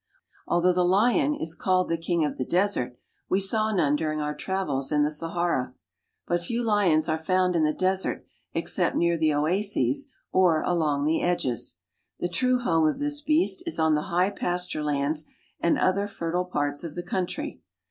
[0.47, 2.97] Although the lion is called the king of the desert,
[3.29, 5.75] we V none during our travels in the Sahara.
[6.25, 11.19] But few Uons I in the desert except near the oases or along the
[12.19, 15.25] The true home of this beast is on the high pasture jids
[15.59, 17.61] and other fertile parts of the country.